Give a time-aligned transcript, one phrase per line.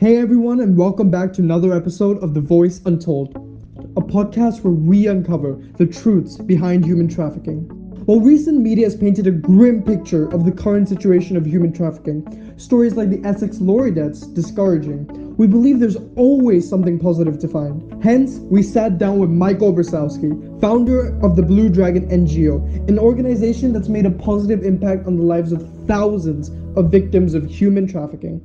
[0.00, 3.36] Hey everyone, and welcome back to another episode of The Voice Untold,
[3.98, 7.68] a podcast where we uncover the truths behind human trafficking.
[8.06, 12.54] While recent media has painted a grim picture of the current situation of human trafficking,
[12.56, 18.02] stories like the Essex lorry deaths discouraging, we believe there's always something positive to find.
[18.02, 23.74] Hence, we sat down with Michael Brosowski, founder of the Blue Dragon NGO, an organization
[23.74, 28.42] that's made a positive impact on the lives of thousands of victims of human trafficking.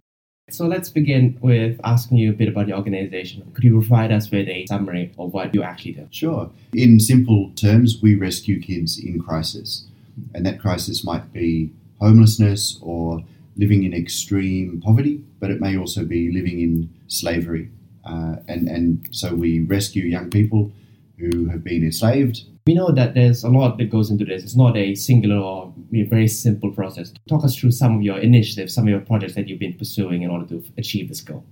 [0.50, 3.52] So let's begin with asking you a bit about your organization.
[3.56, 6.08] Could you provide us with a summary of what you actually do?
[6.12, 6.52] Sure.
[6.74, 9.88] In simple terms, we rescue kids in crisis.
[10.36, 13.24] And that crisis might be homelessness or
[13.58, 17.72] living in extreme poverty, but it may also be living in slavery.
[18.06, 20.72] Uh, and, and so we rescue young people
[21.18, 24.44] who have been enslaved we know that there's a lot that goes into this.
[24.44, 27.14] It's not a singular or very simple process.
[27.30, 30.24] Talk us through some of your initiatives, some of your projects that you've been pursuing
[30.24, 31.46] in order to achieve this goal.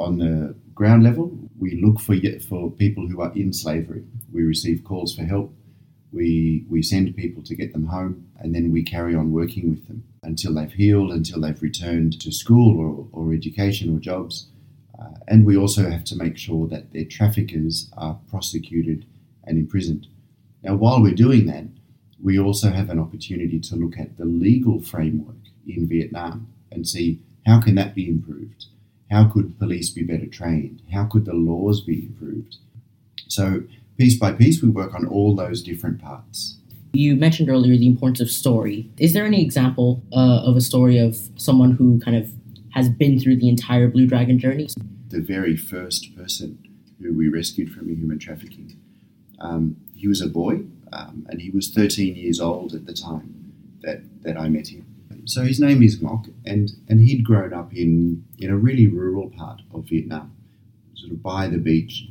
[0.00, 2.16] On the ground level, we look for
[2.48, 4.02] for people who are in slavery.
[4.32, 5.54] We receive calls for help.
[6.10, 9.86] We we send people to get them home, and then we carry on working with
[9.86, 14.48] them until they've healed, until they've returned to school or, or education or jobs.
[15.00, 19.06] Uh, and we also have to make sure that their traffickers are prosecuted
[19.44, 20.08] and imprisoned.
[20.62, 21.64] Now, while we're doing that,
[22.22, 25.36] we also have an opportunity to look at the legal framework
[25.66, 28.66] in Vietnam and see how can that be improved?
[29.10, 30.82] How could police be better trained?
[30.92, 32.56] How could the laws be improved?
[33.28, 33.62] So,
[33.96, 36.58] piece by piece, we work on all those different parts.
[36.92, 38.90] You mentioned earlier the importance of story.
[38.98, 42.32] Is there any example uh, of a story of someone who kind of
[42.70, 44.68] has been through the entire Blue Dragon journey?
[45.08, 46.58] The very first person
[47.00, 48.79] who we rescued from human trafficking
[49.40, 53.52] um, he was a boy, um, and he was 13 years old at the time
[53.82, 54.86] that, that I met him.
[55.26, 59.30] So his name is Ngoc, and, and he'd grown up in, in a really rural
[59.30, 60.34] part of Vietnam,
[60.94, 62.08] sort of by the beach.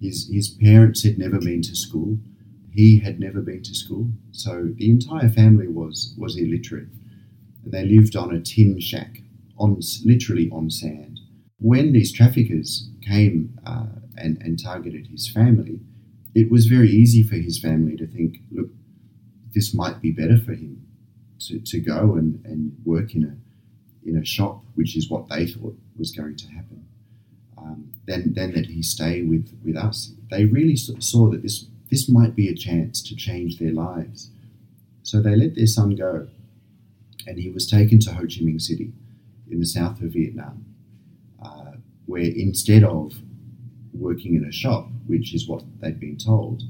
[0.00, 2.18] His, his parents had never been to school.
[2.70, 4.08] He had never been to school.
[4.30, 6.88] So the entire family was, was illiterate.
[7.64, 9.20] And they lived on a tin shack,
[9.58, 11.20] on literally on sand.
[11.58, 15.78] When these traffickers came uh, and, and targeted his family,
[16.34, 18.70] it was very easy for his family to think, look,
[19.54, 20.86] this might be better for him
[21.40, 23.36] to, to go and, and work in a
[24.04, 26.84] in a shop, which is what they thought was going to happen,
[27.56, 30.12] um, than, that he stay with, with us.
[30.28, 34.30] They really saw that this this might be a chance to change their lives.
[35.02, 36.28] So they let their son go,
[37.26, 38.92] and he was taken to Ho Chi Minh City
[39.50, 40.64] in the south of Vietnam,
[41.44, 41.72] uh,
[42.06, 43.14] where instead of
[43.92, 46.62] working in a shop, which is what they'd been told,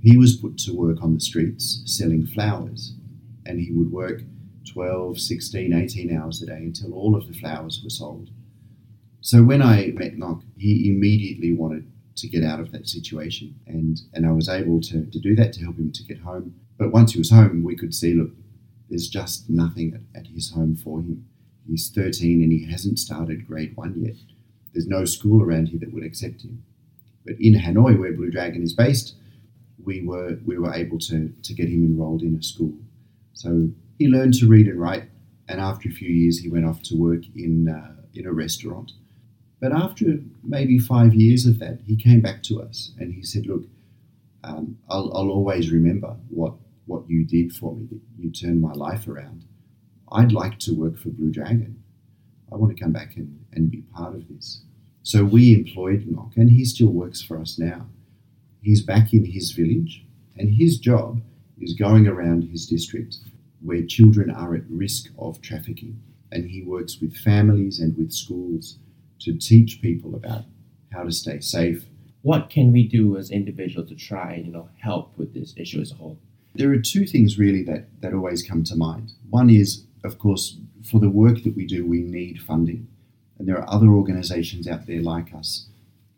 [0.00, 2.94] he was put to work on the streets selling flowers.
[3.44, 4.22] And he would work
[4.72, 8.30] 12, 16, 18 hours a day until all of the flowers were sold.
[9.20, 13.56] So when I met Ngoc, he immediately wanted to get out of that situation.
[13.66, 16.54] And, and I was able to, to do that to help him to get home.
[16.78, 18.30] But once he was home, we could see look,
[18.90, 21.26] there's just nothing at, at his home for him.
[21.68, 24.16] He's 13 and he hasn't started grade one yet.
[24.72, 26.62] There's no school around here that would accept him.
[27.24, 29.14] But in Hanoi, where Blue Dragon is based,
[29.84, 32.74] we were we were able to to get him enrolled in a school.
[33.32, 35.04] So he learned to read and write,
[35.48, 38.92] and after a few years, he went off to work in uh, in a restaurant.
[39.60, 43.46] But after maybe five years of that, he came back to us and he said,
[43.46, 43.64] "Look,
[44.42, 46.54] um, I'll, I'll always remember what
[46.86, 47.88] what you did for me.
[48.18, 49.44] You turned my life around.
[50.10, 51.82] I'd like to work for Blue Dragon.
[52.52, 54.62] I want to come back and, and be part of this."
[55.02, 57.86] So we employed Ngoc, and he still works for us now.
[58.60, 60.04] He's back in his village,
[60.36, 61.20] and his job
[61.60, 63.16] is going around his district
[63.60, 66.00] where children are at risk of trafficking.
[66.30, 68.78] And he works with families and with schools
[69.20, 70.44] to teach people about
[70.92, 71.84] how to stay safe.
[72.22, 75.80] What can we do as individuals to try and you know, help with this issue
[75.80, 76.18] as a whole?
[76.54, 79.12] There are two things really that, that always come to mind.
[79.30, 82.88] One is, of course, for the work that we do, we need funding.
[83.42, 85.66] And there are other organizations out there like us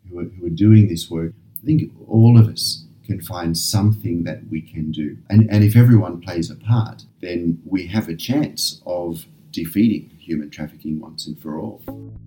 [0.07, 1.33] who are, who are doing this work.
[1.59, 5.17] I think all of us can find something that we can do.
[5.31, 10.51] And, and if everyone plays a part, then we have a chance of defeating human
[10.51, 11.81] trafficking once and for all.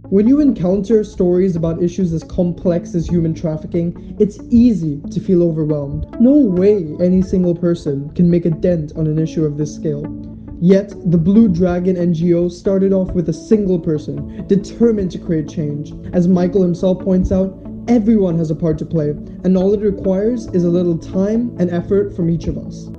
[0.09, 5.45] When you encounter stories about issues as complex as human trafficking, it's easy to feel
[5.45, 6.21] overwhelmed.
[6.21, 10.28] No way any single person can make a dent on an issue of this scale.
[10.61, 15.93] Yet, the Blue Dragon NGO started off with a single person, determined to create change.
[16.13, 17.57] As Michael himself points out,
[17.87, 19.11] everyone has a part to play,
[19.45, 22.91] and all it requires is a little time and effort from each of us.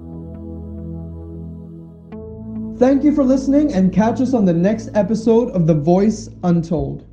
[2.80, 7.09] Thank you for listening, and catch us on the next episode of The Voice Untold.